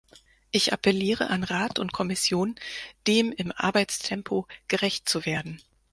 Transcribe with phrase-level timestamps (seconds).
[0.49, 2.55] Ich appelliere an Rat und Kommission,
[3.05, 5.61] dem im Arbeitstempo gerecht zu werden.